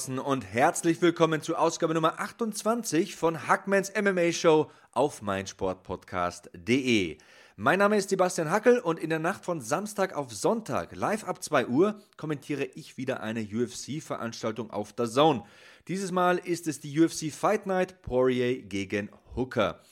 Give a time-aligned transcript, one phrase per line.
[0.00, 7.18] draußen und herzlich willkommen zu Ausgabe Nummer 28 von Hackmans MMA Show auf meinsportpodcast.de.
[7.56, 11.42] Mein Name ist Sebastian Hackel und in der Nacht von Samstag auf Sonntag, live ab
[11.42, 15.42] 2 Uhr, kommentiere ich wieder eine UFC-Veranstaltung auf der Zone.
[15.86, 19.82] Dieses Mal ist es die UFC Fight Night Poirier gegen Hooker.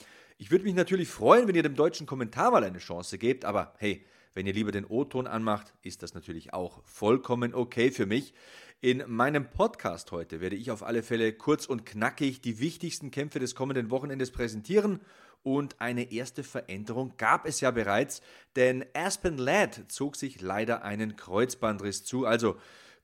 [0.41, 3.73] Ich würde mich natürlich freuen, wenn ihr dem deutschen Kommentar mal eine Chance gebt, aber
[3.77, 8.33] hey, wenn ihr lieber den O-Ton anmacht, ist das natürlich auch vollkommen okay für mich.
[8.79, 13.39] In meinem Podcast heute werde ich auf alle Fälle kurz und knackig die wichtigsten Kämpfe
[13.39, 15.01] des kommenden Wochenendes präsentieren
[15.43, 18.21] und eine erste Veränderung gab es ja bereits,
[18.55, 22.25] denn Aspen Ladd zog sich leider einen Kreuzbandriss zu.
[22.25, 22.55] Also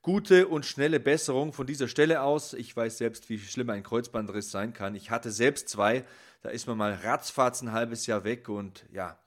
[0.01, 2.53] gute und schnelle Besserung von dieser Stelle aus.
[2.53, 4.95] Ich weiß selbst, wie schlimm ein Kreuzbandriss sein kann.
[4.95, 6.05] Ich hatte selbst zwei.
[6.45, 9.17] Da ist man mal ratzfatz ein halbes Jahr weg und ja,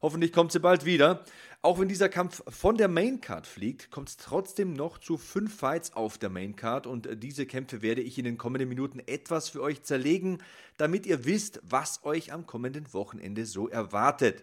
[0.00, 1.22] hoffentlich kommt sie bald wieder.
[1.60, 5.92] Auch wenn dieser Kampf von der Maincard fliegt, kommt es trotzdem noch zu fünf Fights
[5.92, 9.82] auf der Maincard und diese Kämpfe werde ich in den kommenden Minuten etwas für euch
[9.82, 10.38] zerlegen,
[10.78, 14.42] damit ihr wisst, was euch am kommenden Wochenende so erwartet.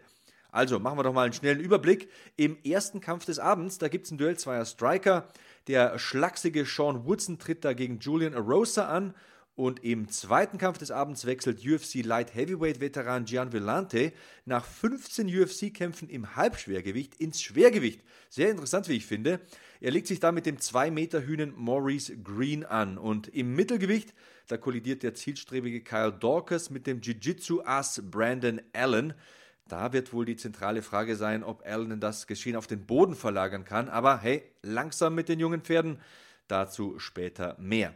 [0.52, 2.10] Also machen wir doch mal einen schnellen Überblick.
[2.36, 5.28] Im ersten Kampf des Abends, da gibt es ein Duell zweier Striker.
[5.66, 9.16] Der schlachsige Sean Woodson tritt da gegen Julian Arosa an
[9.60, 14.14] und im zweiten Kampf des Abends wechselt UFC Light Heavyweight Veteran Gian Villante
[14.46, 18.02] nach 15 UFC-Kämpfen im Halbschwergewicht ins Schwergewicht.
[18.30, 19.42] Sehr interessant, wie ich finde.
[19.82, 22.98] Er legt sich da mit dem 2-Meter-Hühnen Maurice Green an.
[22.98, 24.14] Und im Mittelgewicht,
[24.48, 29.14] da kollidiert der zielstrebige Kyle Dawkins mit dem Jiu-Jitsu-Ass Brandon Allen.
[29.68, 33.66] Da wird wohl die zentrale Frage sein, ob Allen das Geschehen auf den Boden verlagern
[33.66, 33.90] kann.
[33.90, 36.00] Aber hey, langsam mit den jungen Pferden.
[36.48, 37.94] Dazu später mehr.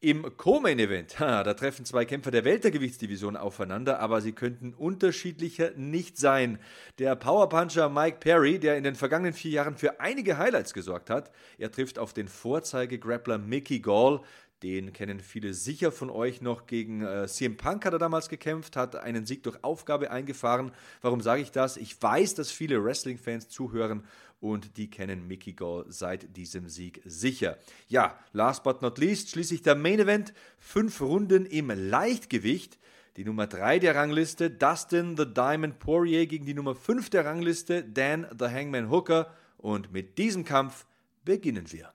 [0.00, 6.58] Im Co-Main-Event, da treffen zwei Kämpfer der Weltergewichtsdivision aufeinander, aber sie könnten unterschiedlicher nicht sein.
[6.98, 11.30] Der Powerpuncher Mike Perry, der in den vergangenen vier Jahren für einige Highlights gesorgt hat,
[11.56, 14.20] er trifft auf den Vorzeige-Grappler Mickey Gall,
[14.62, 16.66] den kennen viele sicher von euch noch.
[16.66, 20.72] Gegen äh, CM Punk hat er damals gekämpft, hat einen Sieg durch Aufgabe eingefahren.
[21.02, 21.76] Warum sage ich das?
[21.76, 24.06] Ich weiß, dass viele Wrestling-Fans zuhören
[24.40, 27.58] und die kennen Mickey Gall seit diesem Sieg sicher.
[27.88, 30.32] Ja, last but not least schließlich der Main Event.
[30.58, 32.78] Fünf Runden im Leichtgewicht.
[33.16, 37.82] Die Nummer 3 der Rangliste, Dustin the Diamond Poirier gegen die Nummer 5 der Rangliste,
[37.82, 39.34] Dan the Hangman Hooker.
[39.56, 40.86] Und mit diesem Kampf
[41.24, 41.92] beginnen wir.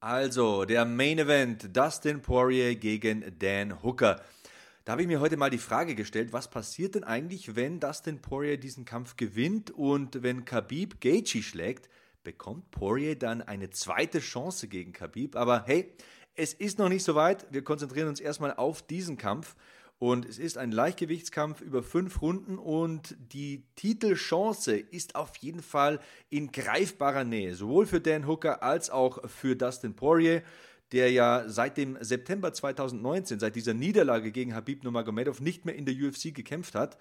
[0.00, 4.22] Also, der Main Event, Dustin Poirier gegen Dan Hooker.
[4.88, 8.22] Da habe ich mir heute mal die Frage gestellt, was passiert denn eigentlich, wenn Dustin
[8.22, 11.90] Poirier diesen Kampf gewinnt und wenn Khabib Gaethje schlägt,
[12.24, 15.36] bekommt Poirier dann eine zweite Chance gegen Khabib?
[15.36, 15.92] Aber hey,
[16.36, 17.46] es ist noch nicht so weit.
[17.50, 19.56] Wir konzentrieren uns erstmal auf diesen Kampf.
[19.98, 26.00] Und es ist ein Leichtgewichtskampf über fünf Runden und die Titelchance ist auf jeden Fall
[26.30, 30.42] in greifbarer Nähe, sowohl für Dan Hooker als auch für Dustin Poirier
[30.92, 35.84] der ja seit dem September 2019, seit dieser Niederlage gegen Habib Nurmagomedov nicht mehr in
[35.84, 36.98] der UFC gekämpft hat.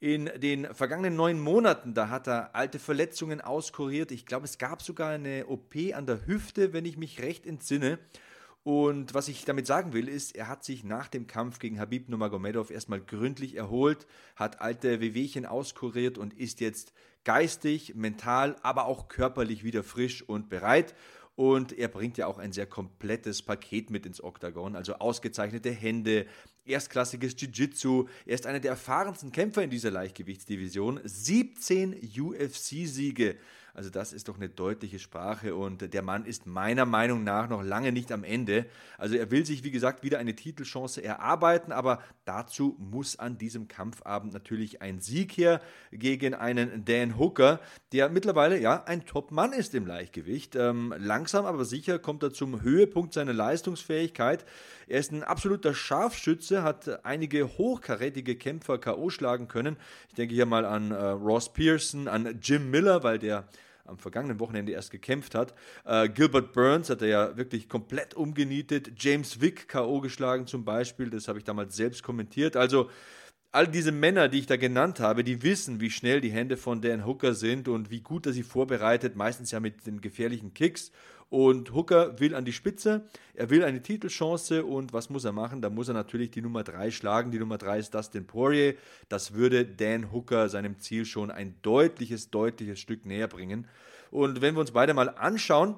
[0.00, 4.10] In den vergangenen neun Monaten, da hat er alte Verletzungen auskuriert.
[4.10, 7.98] Ich glaube, es gab sogar eine OP an der Hüfte, wenn ich mich recht entsinne.
[8.64, 12.08] Und was ich damit sagen will, ist, er hat sich nach dem Kampf gegen Habib
[12.08, 14.06] Nurmagomedov erstmal gründlich erholt,
[14.36, 16.92] hat alte Wehwehchen auskuriert und ist jetzt
[17.24, 20.94] geistig, mental, aber auch körperlich wieder frisch und bereit.
[21.34, 26.26] Und er bringt ja auch ein sehr komplettes Paket mit ins Oktagon, also ausgezeichnete Hände,
[26.64, 28.06] erstklassiges Jiu-Jitsu.
[28.26, 31.00] Er ist einer der erfahrensten Kämpfer in dieser Leichtgewichtsdivision.
[31.02, 33.36] 17 UFC-Siege.
[33.74, 37.62] Also das ist doch eine deutliche Sprache und der Mann ist meiner Meinung nach noch
[37.62, 38.66] lange nicht am Ende.
[38.98, 43.68] Also er will sich, wie gesagt, wieder eine Titelchance erarbeiten, aber dazu muss an diesem
[43.68, 47.60] Kampfabend natürlich ein Sieg her gegen einen Dan Hooker,
[47.92, 50.54] der mittlerweile ja ein Top-Mann ist im Leichtgewicht.
[50.54, 54.44] Ähm, langsam aber sicher kommt er zum Höhepunkt seiner Leistungsfähigkeit.
[54.86, 59.08] Er ist ein absoluter Scharfschütze, hat einige hochkarätige Kämpfer K.O.
[59.08, 59.78] schlagen können.
[60.08, 63.48] Ich denke hier mal an äh, Ross Pearson, an Jim Miller, weil der
[63.84, 65.54] am vergangenen Wochenende erst gekämpft hat.
[65.84, 68.92] Äh, Gilbert Burns hat er ja wirklich komplett umgenietet.
[68.96, 70.00] James Wick K.O.
[70.00, 72.56] geschlagen zum Beispiel, das habe ich damals selbst kommentiert.
[72.56, 72.90] Also
[73.52, 76.80] all diese Männer, die ich da genannt habe, die wissen, wie schnell die Hände von
[76.80, 80.90] Dan Hooker sind und wie gut er sie vorbereitet, meistens ja mit den gefährlichen Kicks.
[81.32, 85.62] Und Hooker will an die Spitze, er will eine Titelchance und was muss er machen?
[85.62, 87.30] Da muss er natürlich die Nummer 3 schlagen.
[87.30, 88.74] Die Nummer 3 ist Dustin Poirier.
[89.08, 93.66] Das würde Dan Hooker seinem Ziel schon ein deutliches, deutliches Stück näher bringen.
[94.10, 95.76] Und wenn wir uns beide mal anschauen,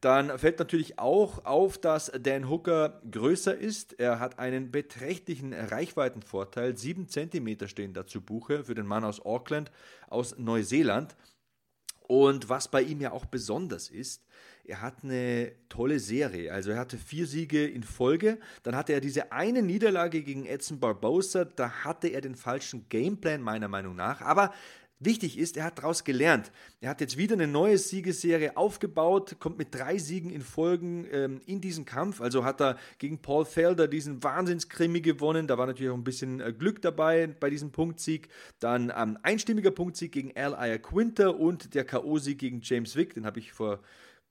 [0.00, 4.00] dann fällt natürlich auch auf, dass Dan Hooker größer ist.
[4.00, 6.74] Er hat einen beträchtlichen Reichweitenvorteil.
[6.74, 9.70] 7 cm stehen da zu Buche für den Mann aus Auckland,
[10.08, 11.16] aus Neuseeland.
[12.08, 14.22] Und was bei ihm ja auch besonders ist,
[14.68, 16.52] er hat eine tolle Serie.
[16.52, 18.38] Also er hatte vier Siege in Folge.
[18.62, 21.44] Dann hatte er diese eine Niederlage gegen Edson Barbosa.
[21.44, 24.20] Da hatte er den falschen Gameplan meiner Meinung nach.
[24.20, 24.52] Aber
[24.98, 26.50] Wichtig ist, er hat daraus gelernt.
[26.80, 31.42] Er hat jetzt wieder eine neue Siegesserie aufgebaut, kommt mit drei Siegen in Folgen ähm,
[31.44, 32.22] in diesen Kampf.
[32.22, 35.48] Also hat er gegen Paul Felder diesen Wahnsinnskrimi gewonnen.
[35.48, 38.30] Da war natürlich auch ein bisschen äh, Glück dabei bei diesem Punktsieg.
[38.58, 43.12] Dann ähm, einstimmiger Punktsieg gegen Al Quinter und der K.O.-Sieg gegen James Wick.
[43.12, 43.80] Den habe ich vor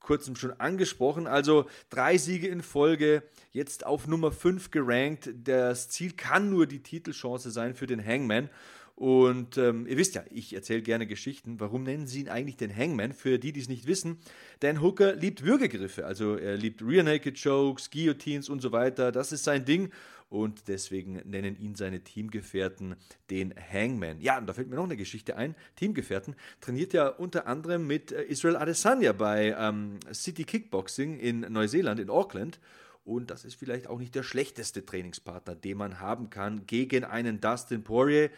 [0.00, 1.26] kurzem schon angesprochen.
[1.26, 3.22] Also drei Siege in Folge,
[3.52, 5.30] jetzt auf Nummer 5 gerankt.
[5.44, 8.48] Das Ziel kann nur die Titelchance sein für den Hangman.
[8.96, 11.60] Und ähm, ihr wisst ja, ich erzähle gerne Geschichten.
[11.60, 13.12] Warum nennen sie ihn eigentlich den Hangman?
[13.12, 14.18] Für die, die es nicht wissen,
[14.60, 16.06] Dan Hooker liebt Würgegriffe.
[16.06, 19.12] Also er liebt Rear Naked Chokes, Guillotines und so weiter.
[19.12, 19.90] Das ist sein Ding.
[20.28, 22.96] Und deswegen nennen ihn seine Teamgefährten
[23.30, 24.20] den Hangman.
[24.20, 25.54] Ja, und da fällt mir noch eine Geschichte ein.
[25.76, 32.00] Teamgefährten trainiert ja unter anderem mit äh, Israel Adesanya bei ähm, City Kickboxing in Neuseeland,
[32.00, 32.58] in Auckland.
[33.04, 37.40] Und das ist vielleicht auch nicht der schlechteste Trainingspartner, den man haben kann gegen einen
[37.40, 38.30] Dustin Poirier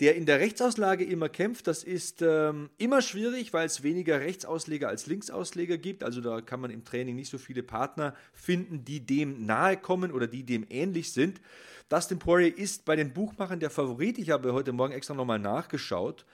[0.00, 1.66] der in der Rechtsauslage immer kämpft.
[1.66, 6.02] Das ist ähm, immer schwierig, weil es weniger Rechtsausleger als Linksausleger gibt.
[6.02, 10.10] Also da kann man im Training nicht so viele Partner finden, die dem nahe kommen
[10.10, 11.40] oder die dem ähnlich sind.
[11.88, 14.18] Dustin Poirier ist bei den Buchmachern der Favorit.
[14.18, 16.24] Ich habe heute Morgen extra nochmal nachgeschaut.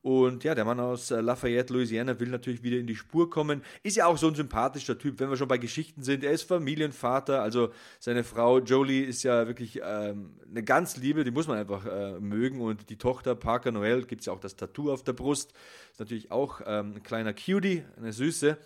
[0.00, 3.62] Und ja, der Mann aus äh, Lafayette, Louisiana, will natürlich wieder in die Spur kommen.
[3.82, 6.22] Ist ja auch so ein sympathischer Typ, wenn wir schon bei Geschichten sind.
[6.22, 11.32] Er ist Familienvater, also seine Frau Jolie ist ja wirklich ähm, eine ganz Liebe, die
[11.32, 12.60] muss man einfach äh, mögen.
[12.60, 15.52] Und die Tochter Parker Noel gibt es ja auch das Tattoo auf der Brust.
[15.90, 18.56] Ist natürlich auch ähm, ein kleiner Cutie, eine Süße.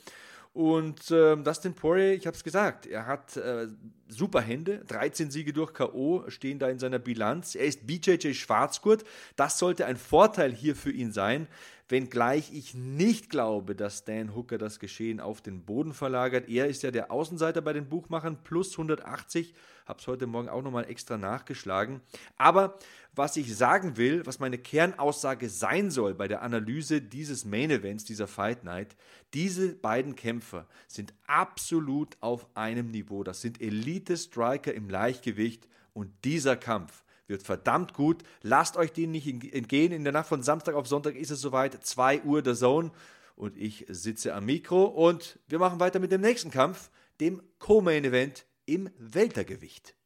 [0.53, 3.69] Und äh, Dustin Poirier, ich habe es gesagt, er hat äh,
[4.09, 6.29] super Hände, 13 Siege durch K.O.
[6.29, 7.55] stehen da in seiner Bilanz.
[7.55, 9.05] Er ist BJJ Schwarzgurt.
[9.37, 11.49] Das sollte ein Vorteil hier für ihn sein,
[11.89, 16.51] wenngleich ich nicht glaube, dass Dan Hooker das Geschehen auf den Boden verlagert.
[16.51, 19.55] Er ist ja der Außenseiter bei den Buchmachern, plus 180.
[19.87, 22.01] Habe es heute Morgen auch nochmal extra nachgeschlagen.
[22.37, 22.79] Aber
[23.15, 28.05] was ich sagen will, was meine Kernaussage sein soll bei der Analyse dieses Main Events,
[28.05, 28.97] dieser Fight Night,
[29.35, 33.25] diese beiden Kämpfer sind absolut auf einem Niveau.
[33.25, 38.23] Das sind Elite-Striker im Leichtgewicht und dieser Kampf wird verdammt gut.
[38.43, 39.93] Lasst euch den nicht entgehen.
[39.93, 42.93] In der Nacht von Samstag auf Sonntag ist es soweit, 2 Uhr der Zone
[43.37, 46.91] und ich sitze am Mikro und wir machen weiter mit dem nächsten Kampf,
[47.21, 49.97] dem Co-Main Event im Weltergewicht.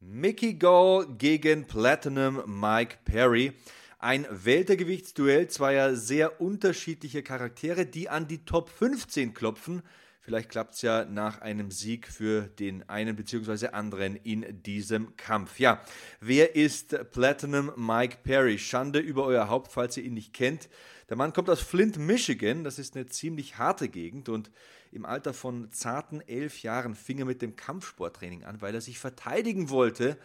[0.00, 3.52] Mickey Gall gegen Platinum Mike Perry.
[3.98, 9.82] Ein Weltergewichtsduell zweier sehr unterschiedlicher Charaktere, die an die Top 15 klopfen.
[10.20, 13.68] Vielleicht klappt es ja nach einem Sieg für den einen bzw.
[13.68, 15.58] anderen in diesem Kampf.
[15.58, 15.82] Ja,
[16.20, 18.58] wer ist Platinum Mike Perry?
[18.58, 20.68] Schande über euer Haupt, falls ihr ihn nicht kennt.
[21.08, 22.62] Der Mann kommt aus Flint, Michigan.
[22.62, 24.50] Das ist eine ziemlich harte Gegend und
[24.92, 28.98] im Alter von zarten elf Jahren fing er mit dem Kampfsporttraining an, weil er sich
[28.98, 30.18] verteidigen wollte.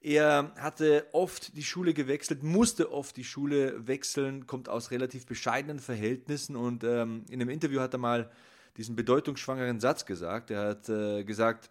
[0.00, 5.80] Er hatte oft die Schule gewechselt, musste oft die Schule wechseln, kommt aus relativ bescheidenen
[5.80, 8.30] Verhältnissen und ähm, in einem Interview hat er mal
[8.76, 10.50] diesen bedeutungsschwangeren Satz gesagt.
[10.50, 11.70] Er hat äh, gesagt,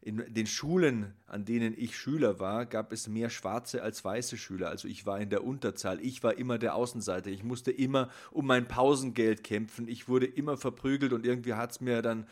[0.00, 4.68] in den Schulen, an denen ich Schüler war, gab es mehr schwarze als weiße Schüler.
[4.68, 6.00] Also ich war in der Unterzahl.
[6.00, 7.30] Ich war immer der Außenseiter.
[7.30, 9.88] Ich musste immer um mein Pausengeld kämpfen.
[9.88, 12.26] Ich wurde immer verprügelt und irgendwie hat es mir dann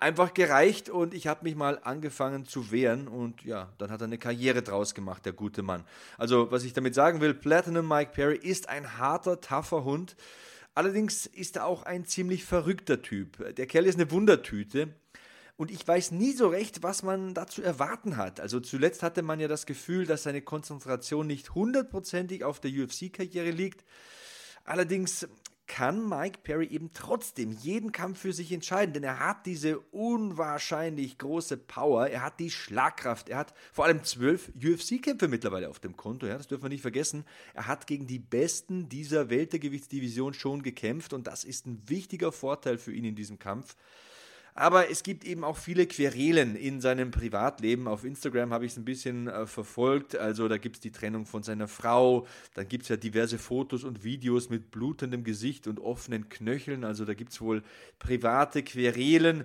[0.00, 4.06] einfach gereicht und ich habe mich mal angefangen zu wehren und ja, dann hat er
[4.06, 5.84] eine Karriere draus gemacht, der gute Mann.
[6.16, 10.16] Also was ich damit sagen will, Platinum Mike Perry ist ein harter, tougher Hund.
[10.74, 13.54] Allerdings ist er auch ein ziemlich verrückter Typ.
[13.56, 14.94] Der Kerl ist eine Wundertüte.
[15.60, 18.40] Und ich weiß nie so recht, was man da zu erwarten hat.
[18.40, 23.50] Also zuletzt hatte man ja das Gefühl, dass seine Konzentration nicht hundertprozentig auf der UFC-Karriere
[23.50, 23.84] liegt.
[24.64, 25.28] Allerdings
[25.66, 31.18] kann Mike Perry eben trotzdem jeden Kampf für sich entscheiden, denn er hat diese unwahrscheinlich
[31.18, 35.94] große Power, er hat die Schlagkraft, er hat vor allem zwölf UFC-Kämpfe mittlerweile auf dem
[35.94, 37.26] Konto, ja, das dürfen wir nicht vergessen.
[37.52, 42.78] Er hat gegen die Besten dieser Weltergewichtsdivision schon gekämpft und das ist ein wichtiger Vorteil
[42.78, 43.76] für ihn in diesem Kampf.
[44.54, 47.88] Aber es gibt eben auch viele Querelen in seinem Privatleben.
[47.88, 50.16] Auf Instagram habe ich es ein bisschen äh, verfolgt.
[50.16, 52.26] Also da gibt es die Trennung von seiner Frau.
[52.54, 56.84] Dann gibt es ja diverse Fotos und Videos mit blutendem Gesicht und offenen Knöcheln.
[56.84, 57.62] Also da gibt es wohl
[57.98, 59.44] private Querelen.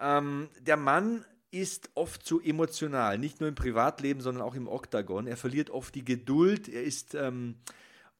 [0.00, 5.26] Ähm, der Mann ist oft zu emotional, nicht nur im Privatleben, sondern auch im Oktagon.
[5.26, 7.56] Er verliert oft die Geduld, er ist ähm,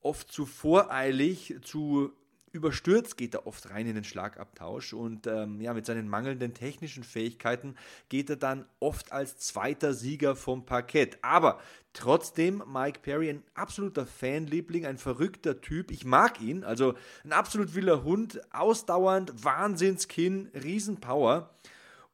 [0.00, 2.12] oft zu voreilig, zu
[2.52, 7.04] überstürzt geht er oft rein in den Schlagabtausch und ähm, ja, mit seinen mangelnden technischen
[7.04, 7.76] Fähigkeiten
[8.08, 11.18] geht er dann oft als zweiter Sieger vom Parkett.
[11.22, 11.60] Aber
[11.92, 15.90] trotzdem Mike Perry ein absoluter Fanliebling, ein verrückter Typ.
[15.90, 21.50] Ich mag ihn, also ein absolut wilder Hund, ausdauernd, Wahnsinnskinn, Riesenpower.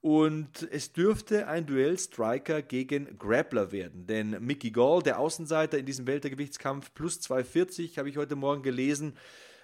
[0.02, 5.86] Und es dürfte ein Duell Striker gegen Grappler werden, denn Mickey Gall, der Außenseiter in
[5.86, 9.16] diesem Weltergewichtskampf, plus 240, habe ich heute Morgen gelesen,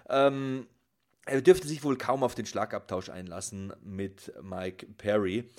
[0.09, 0.67] ähm,
[1.27, 5.51] er dürfte sich wohl kaum auf den Schlagabtausch einlassen mit Mike Perry.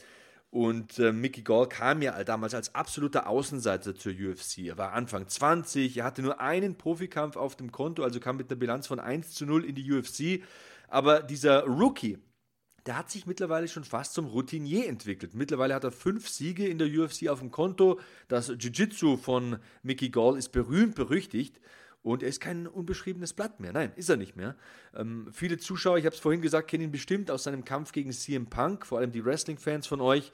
[0.52, 4.60] Und äh, Mickey Gall kam ja damals als absoluter Außenseiter zur UFC.
[4.60, 8.50] Er war Anfang 20, er hatte nur einen Profikampf auf dem Konto, also kam mit
[8.50, 10.44] einer Bilanz von 1 zu 0 in die UFC.
[10.88, 12.18] Aber dieser Rookie,
[12.88, 15.36] der hat sich mittlerweile schon fast zum Routinier entwickelt.
[15.36, 18.00] Mittlerweile hat er fünf Siege in der UFC auf dem Konto.
[18.28, 21.62] Das Jiu-Jitsu von Mickey Gall ist berühmt berüchtigt.
[22.02, 23.74] Und er ist kein unbeschriebenes Blatt mehr.
[23.74, 24.56] Nein, ist er nicht mehr.
[24.96, 28.12] Ähm, viele Zuschauer, ich habe es vorhin gesagt, kennen ihn bestimmt aus seinem Kampf gegen
[28.12, 30.32] CM Punk, vor allem die Wrestling-Fans von euch.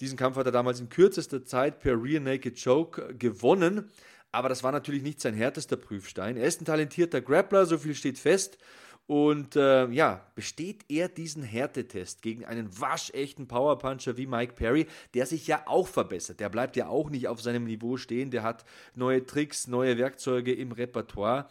[0.00, 3.90] Diesen Kampf hat er damals in kürzester Zeit per Rear Naked Choke gewonnen.
[4.30, 6.36] Aber das war natürlich nicht sein härtester Prüfstein.
[6.36, 8.58] Er ist ein talentierter Grappler, so viel steht fest.
[9.08, 15.24] Und äh, ja, besteht er diesen Härtetest gegen einen waschechten Powerpuncher wie Mike Perry, der
[15.24, 16.40] sich ja auch verbessert.
[16.40, 18.30] Der bleibt ja auch nicht auf seinem Niveau stehen.
[18.30, 21.48] Der hat neue Tricks, neue Werkzeuge im Repertoire.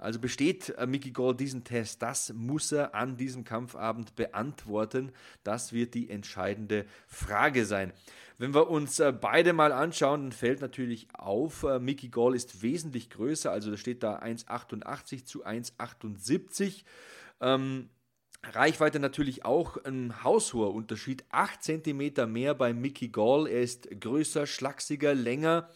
[0.00, 2.02] Also besteht äh, Mickey Gall diesen Test?
[2.02, 5.12] Das muss er an diesem Kampfabend beantworten.
[5.44, 7.92] Das wird die entscheidende Frage sein.
[8.38, 12.62] Wenn wir uns äh, beide mal anschauen, dann fällt natürlich auf, äh, Mickey Gall ist
[12.62, 16.84] wesentlich größer, also da steht da 1,88 zu 1,78.
[17.42, 17.90] Ähm,
[18.42, 21.24] Reichweite natürlich auch ein haushoher Unterschied.
[21.30, 23.46] 8 cm mehr bei Mickey Gall.
[23.46, 25.68] Er ist größer, schlachsiger, länger.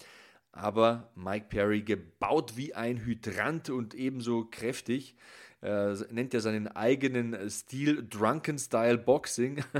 [0.54, 5.16] Aber Mike Perry gebaut wie ein Hydrant und ebenso kräftig.
[5.60, 9.64] Er nennt ja seinen eigenen Stil Drunken Style Boxing.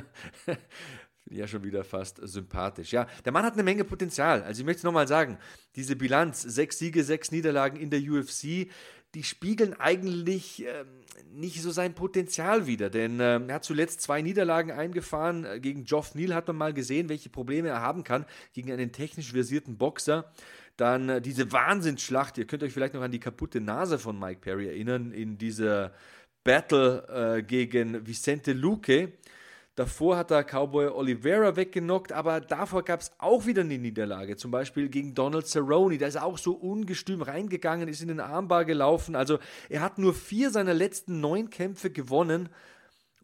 [1.30, 2.92] Ja schon wieder fast sympathisch.
[2.92, 4.42] Ja, der Mann hat eine Menge Potenzial.
[4.42, 5.38] Also ich möchte es nochmal sagen,
[5.74, 8.68] diese Bilanz, sechs Siege, sechs Niederlagen in der UFC,
[9.14, 10.86] die spiegeln eigentlich ähm,
[11.32, 12.90] nicht so sein Potenzial wider.
[12.90, 15.44] Denn ähm, er hat zuletzt zwei Niederlagen eingefahren.
[15.44, 18.92] Äh, gegen Geoff Neal hat man mal gesehen, welche Probleme er haben kann gegen einen
[18.92, 20.30] technisch versierten Boxer.
[20.76, 24.40] Dann äh, diese Wahnsinnsschlacht, ihr könnt euch vielleicht noch an die kaputte Nase von Mike
[24.40, 25.92] Perry erinnern, in dieser
[26.42, 29.12] Battle äh, gegen Vicente Luque
[29.76, 34.36] Davor hat er Cowboy Oliveira weggenockt, aber davor gab es auch wieder eine Niederlage.
[34.36, 35.98] Zum Beispiel gegen Donald Cerrone.
[35.98, 39.16] Da ist er auch so ungestüm reingegangen, ist in den Armbar gelaufen.
[39.16, 42.50] Also er hat nur vier seiner letzten neun Kämpfe gewonnen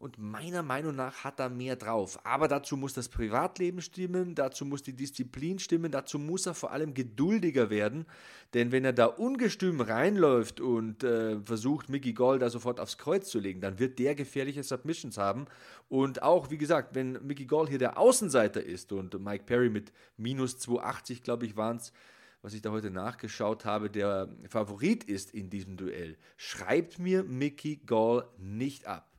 [0.01, 2.19] und meiner Meinung nach hat er mehr drauf.
[2.25, 6.71] Aber dazu muss das Privatleben stimmen, dazu muss die Disziplin stimmen, dazu muss er vor
[6.71, 8.05] allem geduldiger werden.
[8.55, 13.29] Denn wenn er da ungestüm reinläuft und äh, versucht, Mickey Gall da sofort aufs Kreuz
[13.29, 15.45] zu legen, dann wird der gefährliche Submissions haben.
[15.87, 19.93] Und auch, wie gesagt, wenn Mickey Gall hier der Außenseiter ist und Mike Perry mit
[20.17, 21.93] minus 280, glaube ich, waren es,
[22.41, 27.79] was ich da heute nachgeschaut habe, der Favorit ist in diesem Duell, schreibt mir Mickey
[27.85, 29.10] Gall nicht ab.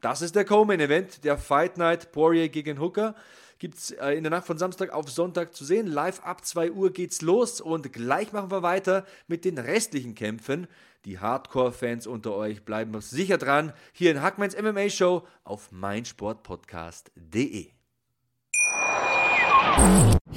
[0.00, 3.14] Das ist der Co-Main-Event, der Fight Night Poirier gegen Hooker.
[3.58, 5.86] Gibt es äh, in der Nacht von Samstag auf Sonntag zu sehen.
[5.86, 10.66] Live ab 2 Uhr geht's los und gleich machen wir weiter mit den restlichen Kämpfen.
[11.04, 13.74] Die Hardcore-Fans unter euch bleiben sicher dran.
[13.92, 17.72] Hier in Hackmans MMA Show auf meinsportpodcast.de.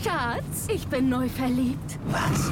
[0.03, 1.97] Schatz, ich bin neu verliebt.
[2.07, 2.51] Was?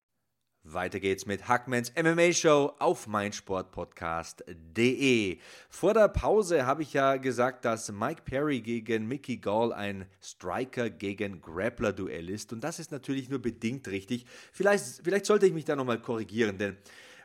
[0.73, 5.39] Weiter geht's mit Hackmans MMA Show auf meinsportpodcast.de.
[5.69, 10.89] Vor der Pause habe ich ja gesagt, dass Mike Perry gegen Mickey Gall ein Striker
[10.89, 14.25] gegen Grappler Duell ist und das ist natürlich nur bedingt richtig.
[14.51, 16.77] Vielleicht, vielleicht sollte ich mich da nochmal korrigieren, denn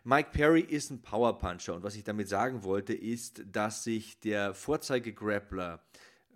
[0.05, 4.55] Mike Perry ist ein Powerpuncher und was ich damit sagen wollte ist, dass sich der
[4.55, 5.83] Vorzeige Grappler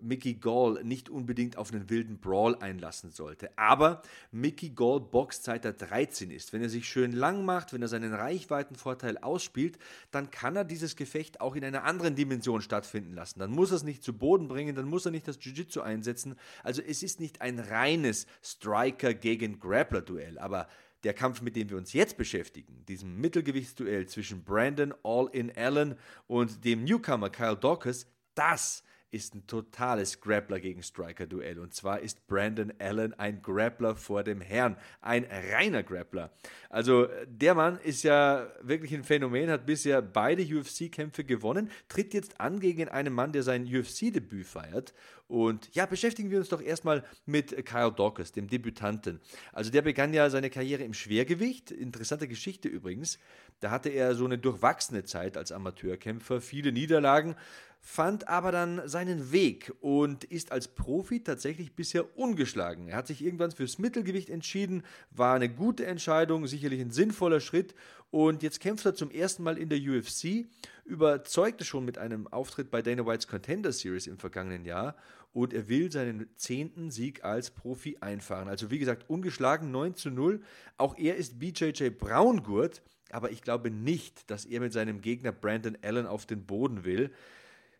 [0.03, 3.51] Mickey Gall nicht unbedingt auf einen wilden Brawl einlassen sollte.
[3.57, 4.03] Aber
[4.33, 6.53] Mickey Gall boxt seit er 13 ist.
[6.53, 9.79] Wenn er sich schön lang macht, wenn er seinen Reichweitenvorteil ausspielt,
[10.11, 13.39] dann kann er dieses Gefecht auch in einer anderen Dimension stattfinden lassen.
[13.39, 16.37] Dann muss er es nicht zu Boden bringen, dann muss er nicht das Jiu-Jitsu einsetzen.
[16.63, 20.39] Also es ist nicht ein reines Striker gegen Grappler-Duell.
[20.39, 20.69] Aber
[21.05, 26.65] der Kampf, mit dem wir uns jetzt beschäftigen, diesem Mittelgewichtsduell zwischen Brandon All-In Allen und
[26.65, 31.59] dem Newcomer Kyle Dawkins, das ist ein totales Grappler gegen Striker-Duell.
[31.59, 34.77] Und zwar ist Brandon Allen ein Grappler vor dem Herrn.
[35.01, 36.31] Ein reiner Grappler.
[36.69, 42.41] Also der Mann ist ja wirklich ein Phänomen, hat bisher beide UFC-Kämpfe gewonnen, tritt jetzt
[42.41, 44.95] an gegen einen Mann, der sein UFC-Debüt feiert.
[45.31, 49.21] Und ja, beschäftigen wir uns doch erstmal mit Kyle Dawkins, dem Debütanten.
[49.53, 51.71] Also der begann ja seine Karriere im Schwergewicht.
[51.71, 53.21] Interessante Geschichte übrigens.
[53.61, 57.37] Da hatte er so eine durchwachsene Zeit als Amateurkämpfer, viele Niederlagen
[57.83, 62.89] fand aber dann seinen Weg und ist als Profi tatsächlich bisher ungeschlagen.
[62.89, 67.75] Er hat sich irgendwann fürs Mittelgewicht entschieden, war eine gute Entscheidung, sicherlich ein sinnvoller Schritt
[68.11, 70.47] und jetzt kämpft er zum ersten Mal in der UFC,
[70.85, 74.95] überzeugte schon mit einem Auftritt bei Dana Whites Contender Series im vergangenen Jahr
[75.33, 78.49] und er will seinen zehnten Sieg als Profi einfahren.
[78.49, 80.43] Also wie gesagt, ungeschlagen 9 zu 0.
[80.77, 85.79] Auch er ist BJJ Braungurt, aber ich glaube nicht, dass er mit seinem Gegner Brandon
[85.83, 87.13] Allen auf den Boden will.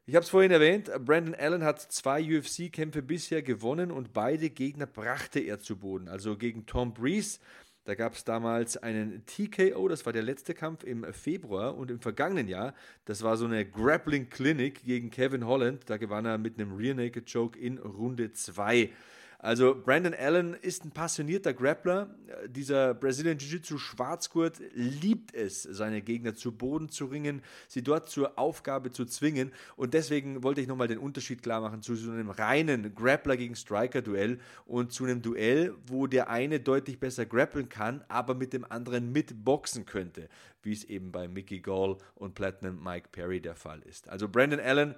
[0.07, 4.87] Ich habe es vorhin erwähnt, Brandon Allen hat zwei UFC-Kämpfe bisher gewonnen und beide Gegner
[4.87, 6.09] brachte er zu Boden.
[6.09, 7.39] Also gegen Tom Breeze,
[7.85, 12.01] da gab es damals einen TKO, das war der letzte Kampf im Februar und im
[12.01, 16.59] vergangenen Jahr, das war so eine Grappling Clinic gegen Kevin Holland, da gewann er mit
[16.59, 18.91] einem Rear Naked Choke in Runde 2.
[19.43, 22.15] Also Brandon Allen ist ein passionierter Grappler.
[22.47, 28.39] Dieser Brazilian Jiu-Jitsu Schwarzgurt liebt es, seine Gegner zu Boden zu ringen, sie dort zur
[28.39, 29.51] Aufgabe zu zwingen.
[29.77, 33.57] Und deswegen wollte ich nochmal den Unterschied klar machen zu so einem reinen Grappler gegen
[33.57, 38.71] Striker-Duell und zu einem Duell, wo der eine deutlich besser grappeln kann, aber mit dem
[38.71, 40.29] anderen mitboxen könnte,
[40.63, 44.07] wie es eben bei Mickey Gall und Platinum Mike Perry der Fall ist.
[44.11, 44.97] Also Brandon Allen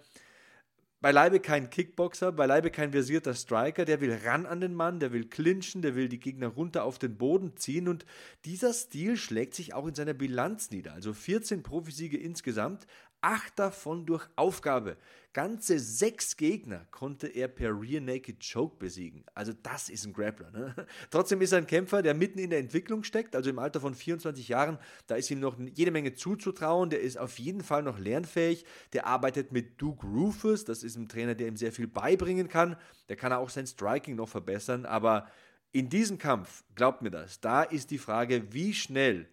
[1.02, 5.26] beileibe kein Kickboxer, beileibe kein versierter Striker, der will ran an den Mann, der will
[5.26, 8.06] clinchen, der will die Gegner runter auf den Boden ziehen und
[8.44, 10.94] dieser Stil schlägt sich auch in seiner Bilanz nieder.
[10.94, 12.86] Also 14 Profisiege insgesamt,
[13.20, 14.96] acht davon durch Aufgabe.
[15.32, 19.24] Ganze sechs Gegner konnte er per Rear Naked Choke besiegen.
[19.34, 20.50] Also das ist ein Grappler.
[20.50, 20.74] Ne?
[21.10, 23.94] Trotzdem ist er ein Kämpfer, der mitten in der Entwicklung steckt, also im Alter von
[23.94, 24.78] 24 Jahren.
[25.06, 26.90] Da ist ihm noch jede Menge zuzutrauen.
[26.90, 28.66] Der ist auf jeden Fall noch lernfähig.
[28.92, 30.66] Der arbeitet mit Duke Rufus.
[30.66, 32.76] Das ist ein Trainer, der ihm sehr viel beibringen kann.
[33.08, 34.84] Der kann auch sein Striking noch verbessern.
[34.84, 35.26] Aber
[35.72, 39.28] in diesem Kampf, glaubt mir das, da ist die Frage, wie schnell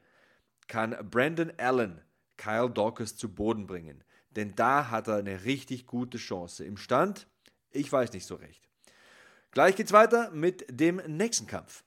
[0.68, 2.00] kann Brandon Allen
[2.38, 4.04] Kyle Dawkins zu Boden bringen.
[4.36, 6.64] Denn da hat er eine richtig gute Chance.
[6.66, 7.28] Im Stand,
[7.72, 8.68] ich weiß nicht so recht.
[9.52, 11.84] Gleich geht's weiter mit dem nächsten Kampf.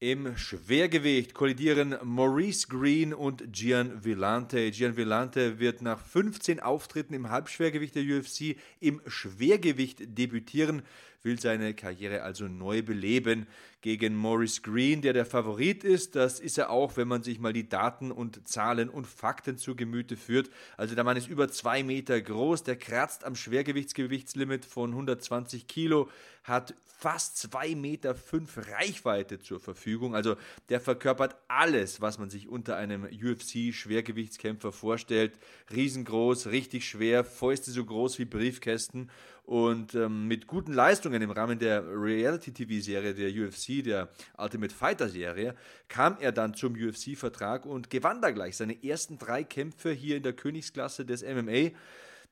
[0.00, 4.72] Im Schwergewicht kollidieren Maurice Green und Gian Villante.
[4.72, 10.82] Gian Villante wird nach 15 Auftritten im Halbschwergewicht der UFC im Schwergewicht debütieren
[11.22, 13.46] will seine Karriere also neu beleben
[13.80, 16.14] gegen Maurice Green, der der Favorit ist.
[16.16, 19.74] Das ist er auch, wenn man sich mal die Daten und Zahlen und Fakten zu
[19.74, 20.50] Gemüte führt.
[20.76, 26.08] Also der Mann ist über zwei Meter groß, der kratzt am Schwergewichtsgewichtslimit von 120 Kilo,
[26.44, 30.14] hat fast zwei Meter fünf Reichweite zur Verfügung.
[30.14, 30.36] Also
[30.68, 35.32] der verkörpert alles, was man sich unter einem UFC-Schwergewichtskämpfer vorstellt.
[35.72, 39.10] Riesengroß, richtig schwer, Fäuste so groß wie Briefkästen
[39.44, 45.56] und ähm, mit guten Leistungen im Rahmen der Reality-TV-Serie der UFC, der Ultimate Fighter-Serie,
[45.88, 50.22] kam er dann zum UFC-Vertrag und gewann da gleich seine ersten drei Kämpfe hier in
[50.22, 51.70] der Königsklasse des MMA.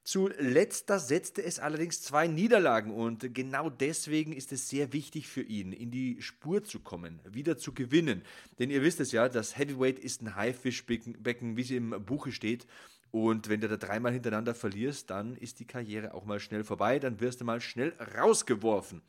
[0.02, 5.72] Zuletzt setzte es allerdings zwei Niederlagen und genau deswegen ist es sehr wichtig für ihn,
[5.72, 8.22] in die Spur zu kommen, wieder zu gewinnen.
[8.58, 12.66] Denn ihr wisst es ja, das Heavyweight ist ein Haifischbecken, wie es im Buche steht.
[13.10, 16.98] Und wenn du da dreimal hintereinander verlierst, dann ist die Karriere auch mal schnell vorbei,
[16.98, 19.02] dann wirst du mal schnell rausgeworfen.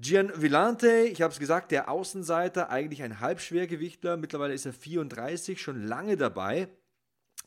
[0.00, 4.16] Gian Villante, ich habe es gesagt, der Außenseiter, eigentlich ein Halbschwergewichtler.
[4.16, 6.68] Mittlerweile ist er 34, schon lange dabei.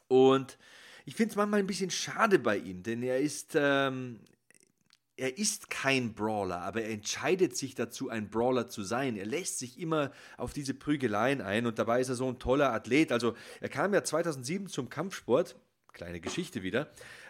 [0.09, 0.57] Und
[1.05, 4.19] ich finde es manchmal ein bisschen schade bei ihm, denn er ist, ähm,
[5.15, 9.15] er ist kein Brawler, aber er entscheidet sich dazu, ein Brawler zu sein.
[9.15, 12.73] Er lässt sich immer auf diese Prügeleien ein und dabei ist er so ein toller
[12.73, 13.13] Athlet.
[13.13, 15.55] Also er kam ja 2007 zum Kampfsport
[15.93, 16.89] kleine Geschichte wieder,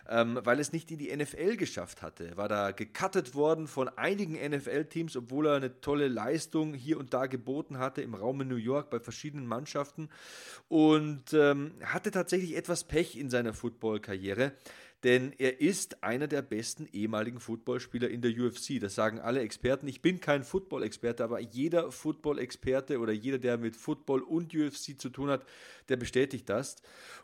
[0.10, 2.36] ähm, weil es nicht in die NFL geschafft hatte.
[2.38, 7.28] War da gecuttet worden von einigen NFL-Teams, obwohl er eine tolle Leistung hier und da
[7.28, 10.10] geboten hatte im Raum in New York bei verschiedenen Mannschaften
[10.68, 14.54] und ähm, hatte tatsächlich etwas Pech in seiner Football-Karriere.
[15.04, 18.80] Denn er ist einer der besten ehemaligen Footballspieler in der UFC.
[18.80, 19.88] Das sagen alle Experten.
[19.88, 25.10] Ich bin kein Football-Experte, aber jeder Football-Experte oder jeder, der mit Football und UFC zu
[25.10, 25.46] tun hat,
[25.90, 26.76] der bestätigt das.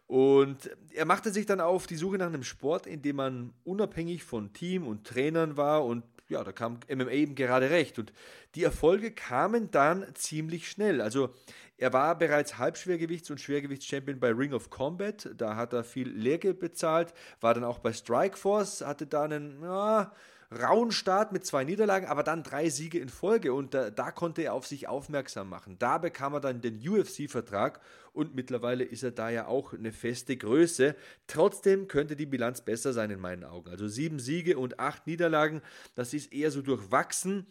[0.07, 4.23] Und er machte sich dann auf die Suche nach einem Sport, in dem man unabhängig
[4.23, 7.99] von Team und Trainern war und ja, da kam MMA eben gerade recht.
[7.99, 8.11] Und
[8.55, 10.99] die Erfolge kamen dann ziemlich schnell.
[11.01, 11.33] Also
[11.77, 15.29] er war bereits Halbschwergewichts- und Schwergewichtschampion bei Ring of Combat.
[15.37, 17.13] Da hat er viel Lehrgeld bezahlt.
[17.39, 20.11] War dann auch bei Strikeforce, hatte da einen ja,
[20.51, 23.53] rauen Start mit zwei Niederlagen, aber dann drei Siege in Folge.
[23.53, 25.77] Und da, da konnte er auf sich aufmerksam machen.
[25.77, 27.79] Da bekam er dann den UFC-Vertrag
[28.11, 30.95] und mittlerweile ist er da ja auch eine feste Größe.
[31.27, 33.69] Trotzdem könnte die Bilanz besser sein in meinen Augen.
[33.69, 35.61] Also sieben Siege und acht Niederlagen,
[35.93, 37.45] das ist eher so durchwachsen.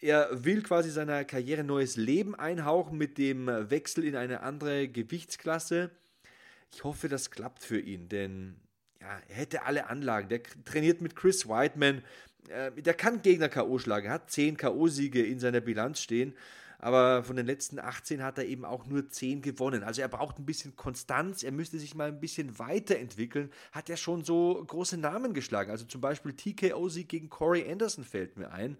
[0.00, 5.90] Er will quasi seiner Karriere neues Leben einhauchen mit dem Wechsel in eine andere Gewichtsklasse.
[6.72, 8.56] Ich hoffe, das klappt für ihn, denn
[9.00, 10.28] ja, er hätte alle Anlagen.
[10.28, 12.02] Der trainiert mit Chris Whiteman.
[12.48, 13.78] Äh, der kann Gegner K.O.
[13.78, 16.34] schlagen, er hat 10 K.O.-Siege in seiner Bilanz stehen.
[16.78, 19.82] Aber von den letzten 18 hat er eben auch nur 10 gewonnen.
[19.82, 23.50] Also er braucht ein bisschen Konstanz, er müsste sich mal ein bisschen weiterentwickeln.
[23.72, 25.70] Hat er schon so große Namen geschlagen.
[25.70, 28.78] Also zum Beispiel TKO-Sieg gegen Corey Anderson fällt mir ein.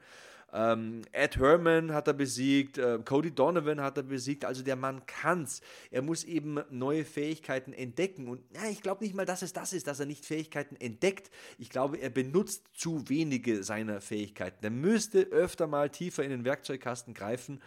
[0.52, 4.44] Ähm, Ed Herman hat er besiegt, äh, Cody Donovan hat er besiegt.
[4.44, 5.60] Also der Mann kann's.
[5.90, 8.28] Er muss eben neue Fähigkeiten entdecken.
[8.28, 11.30] Und ja, ich glaube nicht mal, dass es das ist, dass er nicht Fähigkeiten entdeckt.
[11.58, 14.64] Ich glaube, er benutzt zu wenige seiner Fähigkeiten.
[14.64, 17.60] Er müsste öfter mal tiefer in den Werkzeugkasten greifen.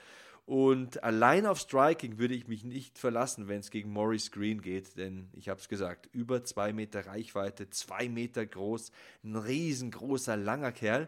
[0.45, 4.97] Und allein auf Striking würde ich mich nicht verlassen, wenn es gegen Maurice Green geht,
[4.97, 8.91] denn ich habe es gesagt, über zwei Meter Reichweite, zwei Meter groß,
[9.23, 11.07] ein riesengroßer, langer Kerl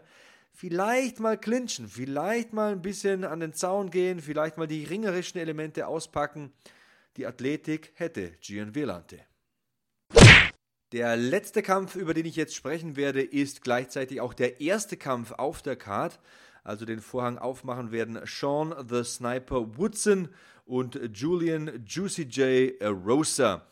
[0.56, 5.40] vielleicht mal clinchen, vielleicht mal ein bisschen an den Zaun gehen, vielleicht mal die ringerischen
[5.40, 6.54] Elemente auspacken.
[7.18, 9.20] Die Athletik hätte Gian Villante.
[10.94, 15.34] Der letzte Kampf, über den ich jetzt sprechen werde, ist gleichzeitig auch der erste Kampf
[15.34, 16.20] auf der Card.
[16.64, 20.30] Also den Vorhang aufmachen werden Sean the Sniper Woodson
[20.64, 22.82] und Julian Juicy J.
[22.82, 23.68] Rosa.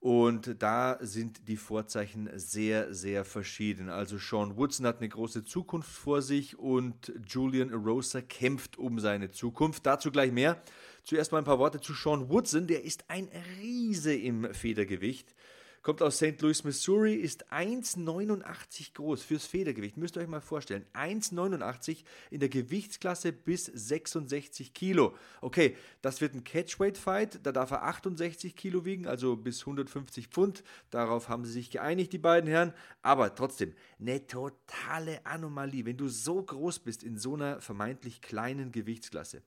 [0.00, 3.90] Und da sind die Vorzeichen sehr, sehr verschieden.
[3.90, 9.30] Also Sean Woodson hat eine große Zukunft vor sich und Julian Rosa kämpft um seine
[9.30, 9.84] Zukunft.
[9.84, 10.62] Dazu gleich mehr.
[11.04, 12.66] Zuerst mal ein paar Worte zu Sean Woodson.
[12.66, 13.28] Der ist ein
[13.60, 15.34] Riese im Federgewicht
[15.82, 16.40] kommt aus St.
[16.40, 19.96] Louis, Missouri, ist 1,89 groß fürs Federgewicht.
[19.96, 20.84] Müsst ihr euch mal vorstellen.
[20.94, 25.14] 1,89 in der Gewichtsklasse bis 66 Kilo.
[25.40, 27.40] Okay, das wird ein Catchweight-Fight.
[27.42, 30.62] Da darf er 68 Kilo wiegen, also bis 150 Pfund.
[30.90, 32.74] Darauf haben sie sich geeinigt, die beiden Herren.
[33.02, 38.72] Aber trotzdem, eine totale Anomalie, wenn du so groß bist in so einer vermeintlich kleinen
[38.72, 39.42] Gewichtsklasse.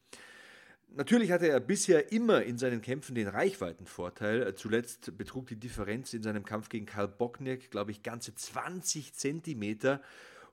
[0.96, 4.54] Natürlich hatte er bisher immer in seinen Kämpfen den Reichweitenvorteil.
[4.54, 10.02] Zuletzt betrug die Differenz in seinem Kampf gegen Karl Bockniak, glaube ich, ganze 20 Zentimeter.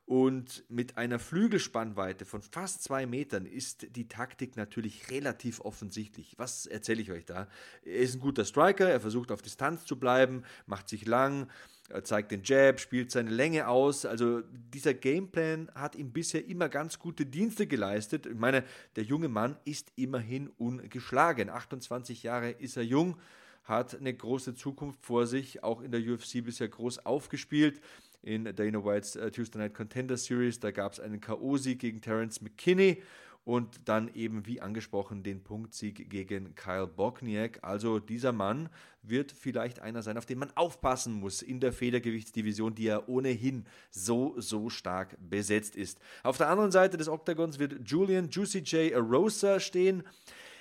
[0.07, 6.33] Und mit einer Flügelspannweite von fast zwei Metern ist die Taktik natürlich relativ offensichtlich.
[6.37, 7.47] Was erzähle ich euch da?
[7.85, 11.49] Er ist ein guter Striker, er versucht auf Distanz zu bleiben, macht sich lang,
[11.91, 14.05] er zeigt den Jab, spielt seine Länge aus.
[14.05, 14.41] Also
[14.73, 18.25] dieser Gameplan hat ihm bisher immer ganz gute Dienste geleistet.
[18.25, 18.63] Ich meine,
[18.95, 21.49] der junge Mann ist immerhin ungeschlagen.
[21.49, 23.17] 28 Jahre ist er jung,
[23.63, 27.81] hat eine große Zukunft vor sich, auch in der UFC bisher groß aufgespielt.
[28.23, 32.39] In Dana Whites uh, Tuesday Night Contender Series, da gab es einen K.O.-Sieg gegen Terence
[32.41, 33.01] McKinney
[33.43, 37.59] und dann eben, wie angesprochen, den Punktsieg gegen Kyle Bogniak.
[37.63, 38.69] Also dieser Mann
[39.01, 43.65] wird vielleicht einer sein, auf den man aufpassen muss in der Federgewichtsdivision, die ja ohnehin
[43.89, 45.99] so, so stark besetzt ist.
[46.23, 48.93] Auf der anderen Seite des Oktagons wird Julian Juicy J.
[48.93, 50.03] Arosa stehen.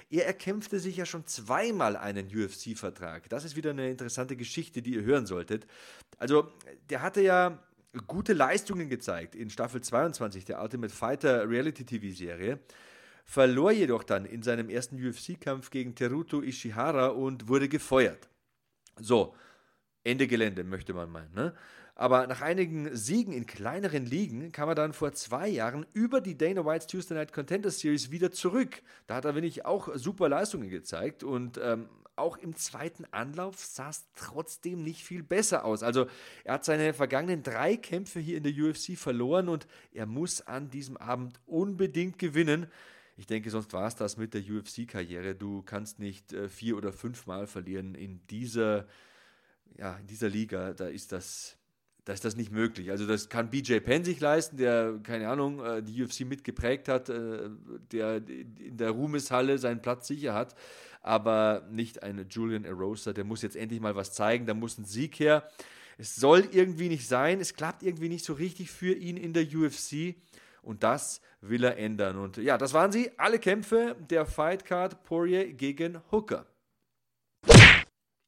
[0.09, 3.29] Er erkämpfte sich ja schon zweimal einen UFC-Vertrag.
[3.29, 5.67] Das ist wieder eine interessante Geschichte, die ihr hören solltet.
[6.19, 6.51] Also,
[6.89, 7.63] der hatte ja
[8.07, 12.61] gute Leistungen gezeigt in Staffel 22 der Ultimate Fighter Reality TV Serie,
[13.25, 18.29] verlor jedoch dann in seinem ersten UFC-Kampf gegen Teruto Ishihara und wurde gefeuert.
[18.99, 19.35] So,
[20.05, 21.35] Ende Gelände, möchte man meinen.
[21.35, 21.55] Ne?
[21.95, 26.39] Aber nach einigen Siegen in kleineren Ligen kam er dann vor zwei Jahren über die
[26.39, 28.83] Dana White's Tuesday Night Contender Series wieder zurück.
[29.07, 31.89] Da hat er wirklich auch super Leistungen gezeigt und ähm,
[32.21, 35.83] auch im zweiten Anlauf sah es trotzdem nicht viel besser aus.
[35.83, 36.07] Also
[36.45, 40.71] er hat seine vergangenen drei Kämpfe hier in der UFC verloren und er muss an
[40.71, 42.67] diesem Abend unbedingt gewinnen.
[43.17, 45.35] Ich denke, sonst war es das mit der UFC-Karriere.
[45.35, 48.87] Du kannst nicht äh, vier oder fünf Mal verlieren in dieser,
[49.77, 50.73] ja, in dieser Liga.
[50.73, 51.59] Da ist das
[52.11, 52.91] da ist das nicht möglich.
[52.91, 57.09] Also das kann BJ Penn sich leisten, der, keine Ahnung, äh, die UFC mitgeprägt hat,
[57.09, 57.49] äh,
[57.93, 60.57] der in der Ruhmeshalle seinen Platz sicher hat,
[61.03, 64.87] aber nicht ein Julian Erosa, der muss jetzt endlich mal was zeigen, da muss ein
[64.87, 65.49] Sieg her.
[65.99, 69.45] Es soll irgendwie nicht sein, es klappt irgendwie nicht so richtig für ihn in der
[69.45, 70.17] UFC.
[70.63, 72.19] Und das will er ändern.
[72.19, 76.45] Und ja, das waren sie, alle Kämpfe der Fightcard Poirier gegen Hooker.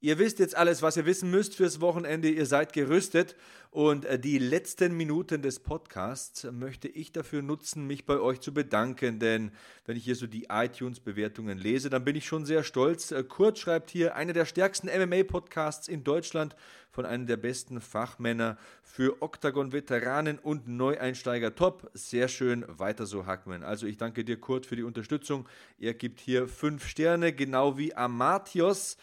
[0.04, 2.28] Ihr wisst jetzt alles, was ihr wissen müsst fürs Wochenende.
[2.28, 3.36] Ihr seid gerüstet.
[3.70, 8.52] Und äh, die letzten Minuten des Podcasts möchte ich dafür nutzen, mich bei euch zu
[8.52, 9.20] bedanken.
[9.20, 9.52] Denn
[9.86, 13.12] wenn ich hier so die iTunes-Bewertungen lese, dann bin ich schon sehr stolz.
[13.12, 16.56] Äh, Kurt schreibt hier, einer der stärksten MMA-Podcasts in Deutschland
[16.90, 21.88] von einem der besten Fachmänner für Octagon-Veteranen und Neueinsteiger top.
[21.94, 23.62] Sehr schön, weiter so, Hackman.
[23.62, 25.48] Also ich danke dir, Kurt, für die Unterstützung.
[25.78, 28.96] Er gibt hier fünf Sterne, genau wie Amathios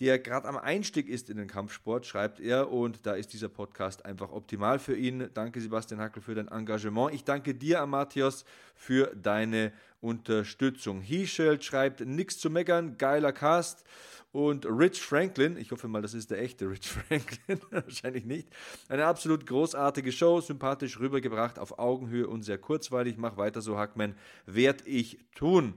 [0.00, 2.72] der gerade am Einstieg ist in den Kampfsport, schreibt er.
[2.72, 5.28] Und da ist dieser Podcast einfach optimal für ihn.
[5.34, 7.14] Danke, Sebastian Hackel, für dein Engagement.
[7.14, 11.02] Ich danke dir, Amathios, für deine Unterstützung.
[11.02, 13.84] Hischel schreibt, nichts zu meckern, geiler Cast.
[14.32, 18.48] Und Rich Franklin, ich hoffe mal, das ist der echte Rich Franklin, wahrscheinlich nicht.
[18.88, 23.16] Eine absolut großartige Show, sympathisch rübergebracht, auf Augenhöhe und sehr kurzweilig.
[23.18, 24.14] Mach weiter so, Hackman,
[24.46, 25.74] werd ich tun.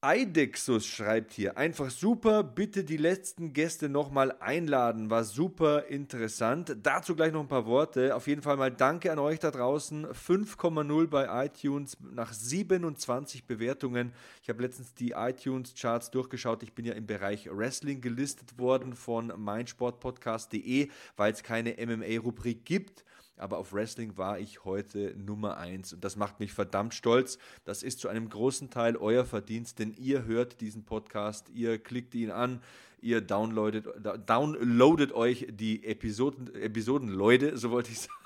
[0.00, 6.76] Eidexus schreibt hier, einfach super, bitte die letzten Gäste nochmal einladen, war super interessant.
[6.84, 8.14] Dazu gleich noch ein paar Worte.
[8.14, 10.06] Auf jeden Fall mal danke an euch da draußen.
[10.06, 14.12] 5,0 bei iTunes nach 27 Bewertungen.
[14.40, 16.62] Ich habe letztens die iTunes-Charts durchgeschaut.
[16.62, 23.04] Ich bin ja im Bereich Wrestling gelistet worden von meinsportpodcast.de, weil es keine MMA-Rubrik gibt
[23.38, 27.38] aber auf Wrestling war ich heute Nummer 1 und das macht mich verdammt stolz.
[27.64, 32.14] Das ist zu einem großen Teil euer Verdienst, denn ihr hört diesen Podcast, ihr klickt
[32.14, 32.60] ihn an,
[33.00, 33.86] ihr downloadet,
[34.26, 38.17] downloadet euch die Episoden, Episodenleute, so wollte ich sagen.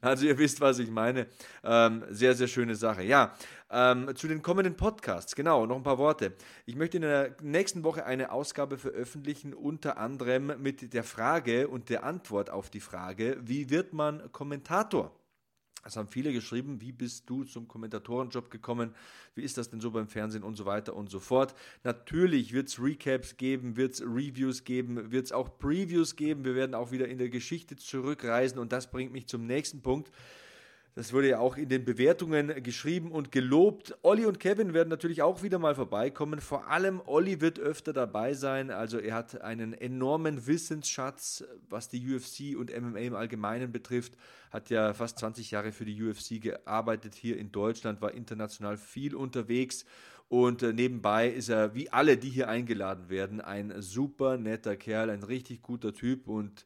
[0.00, 1.26] Also ihr wisst, was ich meine.
[1.62, 3.02] Ähm, sehr, sehr schöne Sache.
[3.02, 3.34] Ja,
[3.70, 6.34] ähm, zu den kommenden Podcasts, genau, noch ein paar Worte.
[6.66, 11.88] Ich möchte in der nächsten Woche eine Ausgabe veröffentlichen, unter anderem mit der Frage und
[11.88, 15.12] der Antwort auf die Frage, wie wird man Kommentator?
[15.84, 18.94] Es haben viele geschrieben, wie bist du zum Kommentatorenjob gekommen?
[19.34, 21.54] Wie ist das denn so beim Fernsehen und so weiter und so fort?
[21.82, 26.44] Natürlich wird es Recaps geben, wird es Reviews geben, wird es auch Previews geben.
[26.44, 30.10] Wir werden auch wieder in der Geschichte zurückreisen und das bringt mich zum nächsten Punkt.
[30.96, 33.98] Das wurde ja auch in den Bewertungen geschrieben und gelobt.
[34.02, 36.40] Olli und Kevin werden natürlich auch wieder mal vorbeikommen.
[36.40, 38.70] Vor allem Olli wird öfter dabei sein.
[38.70, 44.12] Also er hat einen enormen Wissensschatz, was die UFC und MMA im Allgemeinen betrifft.
[44.52, 49.16] Hat ja fast 20 Jahre für die UFC gearbeitet hier in Deutschland, war international viel
[49.16, 49.84] unterwegs.
[50.28, 55.10] Und äh, nebenbei ist er, wie alle, die hier eingeladen werden, ein super netter Kerl,
[55.10, 56.64] ein richtig guter Typ und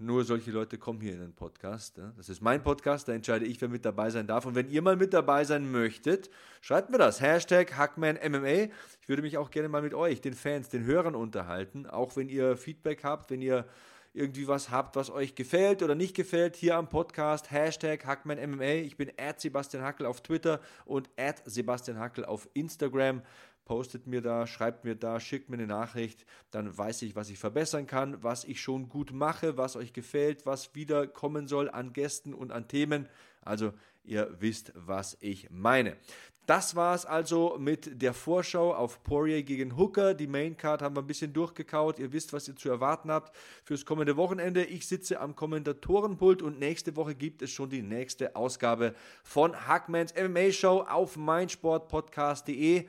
[0.00, 1.98] nur solche Leute kommen hier in den Podcast.
[2.16, 4.46] Das ist mein Podcast, da entscheide ich, wer mit dabei sein darf.
[4.46, 6.30] Und wenn ihr mal mit dabei sein möchtet,
[6.60, 7.20] schreibt mir das.
[7.20, 8.68] Hashtag HackmanMMA.
[9.00, 11.86] Ich würde mich auch gerne mal mit euch, den Fans, den Hörern unterhalten.
[11.86, 13.66] Auch wenn ihr Feedback habt, wenn ihr
[14.14, 18.82] irgendwie was habt, was euch gefällt oder nicht gefällt, hier am Podcast, Hashtag HackmanMMA.
[18.84, 23.22] Ich bin at Sebastian Hackel auf Twitter und at Sebastian Hackel auf Instagram
[23.68, 27.38] postet mir da, schreibt mir da, schickt mir eine Nachricht, dann weiß ich, was ich
[27.38, 31.92] verbessern kann, was ich schon gut mache, was euch gefällt, was wieder kommen soll an
[31.92, 33.08] Gästen und an Themen.
[33.42, 33.72] Also
[34.04, 35.96] ihr wisst, was ich meine.
[36.46, 40.14] Das war es also mit der Vorschau auf Poirier gegen Hooker.
[40.14, 41.98] Die Maincard haben wir ein bisschen durchgekaut.
[41.98, 44.64] Ihr wisst, was ihr zu erwarten habt fürs kommende Wochenende.
[44.64, 50.14] Ich sitze am Kommentatorenpult und nächste Woche gibt es schon die nächste Ausgabe von Hackmans
[50.14, 52.88] MMA Show auf meinsportpodcast.de.